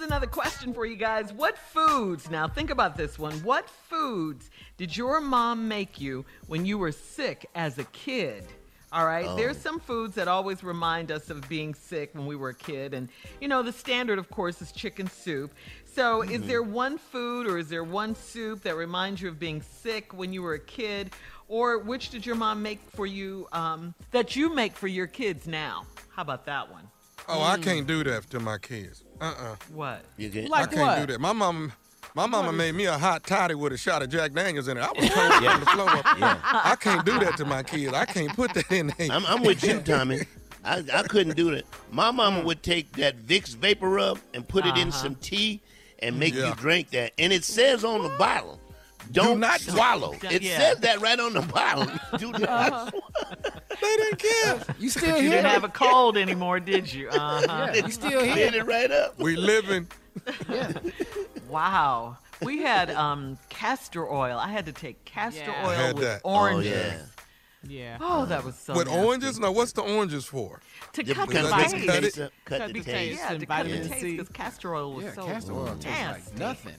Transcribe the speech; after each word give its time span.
Here's 0.00 0.08
another 0.10 0.26
question 0.28 0.72
for 0.72 0.86
you 0.86 0.96
guys. 0.96 1.30
What 1.30 1.58
foods, 1.58 2.30
now 2.30 2.48
think 2.48 2.70
about 2.70 2.96
this 2.96 3.18
one. 3.18 3.34
What 3.42 3.68
foods 3.68 4.50
did 4.78 4.96
your 4.96 5.20
mom 5.20 5.68
make 5.68 6.00
you 6.00 6.24
when 6.46 6.64
you 6.64 6.78
were 6.78 6.90
sick 6.90 7.44
as 7.54 7.76
a 7.76 7.84
kid? 7.84 8.46
All 8.92 9.04
right, 9.04 9.26
Oh. 9.28 9.36
there's 9.36 9.58
some 9.58 9.78
foods 9.78 10.14
that 10.14 10.26
always 10.26 10.64
remind 10.64 11.12
us 11.12 11.28
of 11.28 11.46
being 11.50 11.74
sick 11.74 12.14
when 12.14 12.24
we 12.24 12.34
were 12.34 12.48
a 12.48 12.54
kid. 12.54 12.94
And, 12.94 13.10
you 13.42 13.48
know, 13.48 13.62
the 13.62 13.74
standard, 13.74 14.18
of 14.18 14.30
course, 14.30 14.62
is 14.62 14.72
chicken 14.72 15.06
soup. 15.06 15.52
So, 15.84 16.22
is 16.22 16.40
Mhm. 16.40 16.46
there 16.46 16.62
one 16.62 16.96
food 16.96 17.46
or 17.46 17.58
is 17.58 17.68
there 17.68 17.84
one 17.84 18.14
soup 18.14 18.62
that 18.62 18.76
reminds 18.76 19.20
you 19.20 19.28
of 19.28 19.38
being 19.38 19.60
sick 19.60 20.14
when 20.14 20.32
you 20.32 20.40
were 20.40 20.54
a 20.54 20.58
kid? 20.58 21.12
Or 21.46 21.76
which 21.76 22.08
did 22.08 22.24
your 22.24 22.36
mom 22.36 22.62
make 22.62 22.80
for 22.94 23.04
you 23.06 23.48
um, 23.52 23.94
that 24.12 24.34
you 24.34 24.54
make 24.54 24.76
for 24.76 24.88
your 24.88 25.06
kids 25.08 25.46
now? 25.46 25.84
How 26.16 26.22
about 26.22 26.46
that 26.46 26.72
one? 26.72 26.89
Oh, 27.28 27.42
I 27.42 27.58
can't 27.58 27.86
do 27.86 28.02
that 28.04 28.28
to 28.30 28.40
my 28.40 28.58
kids. 28.58 29.04
Uh-uh. 29.20 29.56
What? 29.72 30.04
You 30.16 30.30
can 30.30 30.52
I 30.52 30.66
can't 30.66 31.06
do 31.06 31.12
that. 31.12 31.20
My 31.20 31.32
mom, 31.32 31.72
my 32.14 32.26
mama 32.26 32.52
made 32.52 32.74
me 32.74 32.86
a 32.86 32.98
hot 32.98 33.24
toddy 33.24 33.54
with 33.54 33.72
a 33.72 33.76
shot 33.78 34.02
of 34.02 34.08
Jack 34.08 34.32
Daniels 34.32 34.66
in 34.68 34.76
it. 34.76 34.80
I 34.80 34.90
was 34.92 35.08
told 35.10 35.42
Yeah. 35.42 35.54
on 35.54 35.60
the 35.60 35.66
floor. 35.66 35.86
Yeah. 36.18 36.40
I 36.42 36.76
can't 36.76 37.04
do 37.04 37.18
that 37.20 37.36
to 37.36 37.44
my 37.44 37.62
kids. 37.62 37.92
I 37.92 38.04
can't 38.04 38.34
put 38.34 38.54
that 38.54 38.70
in 38.72 38.92
there. 38.98 39.10
I'm, 39.12 39.24
I'm 39.26 39.42
with 39.42 39.62
you, 39.62 39.80
Tommy. 39.84 40.22
I, 40.64 40.82
I 40.92 41.02
couldn't 41.04 41.36
do 41.36 41.50
that. 41.54 41.64
My 41.90 42.10
mama 42.10 42.42
would 42.44 42.62
take 42.62 42.92
that 42.96 43.18
Vicks 43.18 43.54
Vapor 43.54 43.88
Rub 43.88 44.18
and 44.34 44.46
put 44.46 44.66
it 44.66 44.76
in 44.76 44.88
Uh-huh. 44.88 45.02
some 45.02 45.14
tea 45.16 45.60
and 46.00 46.18
make 46.18 46.34
Yeah. 46.34 46.48
you 46.48 46.54
drink 46.56 46.90
that. 46.90 47.12
And 47.18 47.32
it 47.32 47.44
says 47.44 47.84
on 47.84 48.02
the 48.02 48.08
bottle, 48.18 48.58
don't 49.12 49.38
not 49.40 49.60
swallow. 49.60 50.14
Yeah. 50.22 50.30
It 50.32 50.42
Yeah. 50.42 50.58
says 50.58 50.78
that 50.80 51.00
right 51.00 51.18
on 51.20 51.34
the 51.34 51.42
bottle. 51.42 51.86
Do 52.18 52.32
not 52.32 52.72
Uh-huh. 52.72 53.50
They 53.80 53.96
didn't 53.96 54.18
care. 54.18 54.60
You 54.78 54.90
still 54.90 55.16
You 55.16 55.22
here? 55.22 55.30
didn't 55.32 55.50
have 55.50 55.64
a 55.64 55.68
cold 55.68 56.16
anymore, 56.16 56.60
did 56.60 56.92
you? 56.92 57.08
Uh-huh. 57.08 57.70
Yeah, 57.74 57.86
you 57.86 57.90
still 57.92 58.22
here? 58.22 58.32
Cleared 58.32 58.54
it 58.54 58.64
right 58.66 58.90
up. 58.90 59.18
We 59.18 59.36
living. 59.36 59.88
Yeah. 60.48 60.72
Wow. 61.48 62.18
We 62.42 62.58
had 62.62 62.90
um, 62.90 63.38
castor 63.48 64.10
oil. 64.10 64.38
I 64.38 64.48
had 64.48 64.66
to 64.66 64.72
take 64.72 65.04
castor 65.04 65.40
Yeah. 65.46 65.66
Oil 65.88 65.94
with 65.94 66.02
that. 66.04 66.20
Oh, 66.24 66.30
oranges. 66.34 66.70
yeah. 66.72 66.98
Yeah. 67.68 67.98
Oh, 68.00 68.24
that 68.26 68.42
was 68.44 68.54
so 68.56 68.74
with 68.74 68.86
nasty. 68.86 69.02
oranges? 69.02 69.38
No, 69.38 69.52
what's 69.52 69.72
the 69.72 69.82
oranges 69.82 70.24
for? 70.24 70.60
To 70.94 71.04
Yeah, 71.04 71.14
cut 71.14 71.28
the 71.28 71.34
because 71.34 71.50
Cut 71.50 71.60
it. 71.74 71.86
taste. 71.86 72.16
taste 72.16 72.16
cut 72.46 72.58
Cut 72.60 72.66
the 72.68 72.72
the 72.72 72.80
taste. 72.80 72.86
taste. 72.86 73.20
Yeah, 73.20 73.28
to 73.28 73.32
cut 73.34 73.40
the 73.40 73.46
vitamin 73.46 73.88
taste 73.88 74.02
because 74.02 74.28
castor 74.30 74.74
oil 74.74 74.92
was 74.94 75.04
Yeah, 75.04 75.12
so 75.14 75.26
castor 75.26 75.52
oil 75.52 75.66
tastes 75.78 75.84
nasty. 75.86 76.30
like 76.30 76.38
nothing. 76.38 76.74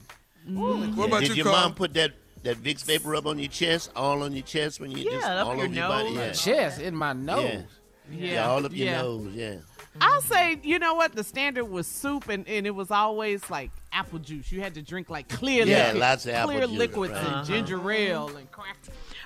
What 0.96 1.06
about 1.06 1.20
Did 1.20 1.28
you, 1.30 1.34
your 1.36 1.44
Carl? 1.46 1.56
mom 1.68 1.74
put 1.74 1.94
that, 1.94 2.12
that 2.42 2.56
Vicks 2.62 2.84
Vapor 2.84 3.10
Rub 3.10 3.26
on 3.26 3.38
your 3.38 3.48
chest, 3.48 3.90
all 3.96 4.22
on 4.22 4.32
your 4.32 4.42
chest 4.44 4.80
when 4.80 4.90
you 4.90 5.04
Yeah, 5.04 5.10
just 5.12 5.26
up 5.28 5.46
all 5.46 5.56
your 5.56 5.64
over 5.66 5.74
your 5.74 5.88
body? 5.88 6.14
nose. 6.14 6.46
Yeah. 6.46 6.54
Chest 6.54 6.80
in 6.80 6.94
my 6.96 7.12
nose. 7.12 7.62
Yeah. 8.10 8.32
Yeah. 8.32 8.46
all 8.48 8.66
up 8.66 8.72
your 8.74 8.86
Yeah. 8.86 9.02
nose. 9.02 9.32
Yeah. 9.34 9.54
I'll 10.00 10.22
say, 10.22 10.58
you 10.62 10.78
know 10.78 10.94
what? 10.94 11.14
The 11.14 11.22
standard 11.22 11.66
was 11.66 11.86
soup, 11.86 12.28
and, 12.30 12.48
and 12.48 12.66
it 12.66 12.70
was 12.70 12.90
always 12.90 13.48
like 13.50 13.70
apple 13.92 14.18
juice. 14.18 14.50
You 14.50 14.60
had 14.62 14.74
to 14.74 14.82
drink 14.82 15.10
like 15.10 15.28
clear 15.28 15.66
Yeah, 15.66 15.84
liquid, 15.88 16.00
lots 16.00 16.24
of 16.26 16.32
apple 16.34 16.52
clear 16.54 16.66
juice, 16.66 16.78
liquids 16.78 17.12
right. 17.14 17.24
and 17.26 17.34
Uh-huh. 17.34 17.44
ginger 17.44 17.90
ale 17.90 18.28
and 18.36 18.50
crack. 18.50 18.76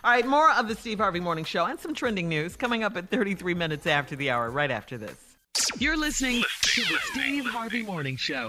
All 0.05 0.11
right, 0.11 0.27
more 0.27 0.51
of 0.53 0.67
the 0.69 0.75
Steve 0.75 0.99
Harvey 0.99 1.21
Morning 1.21 1.45
Show 1.45 1.65
and 1.67 1.79
some 1.81 1.95
trending 1.95 2.29
news 2.29 2.57
coming 2.57 2.83
up 2.85 2.97
at 2.97 3.11
33 3.11 3.55
minutes 3.55 3.87
after 3.87 4.17
the 4.17 4.31
hour, 4.31 4.51
right 4.51 4.71
after 4.71 4.99
this. 4.99 5.15
You're 5.79 5.97
listening 5.97 6.43
to 6.63 6.81
the 6.83 6.99
Steve 7.13 7.47
Harvey 7.47 7.83
Morning 7.83 8.17
Show. 8.17 8.49